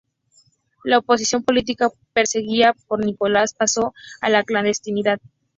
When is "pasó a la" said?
3.53-4.41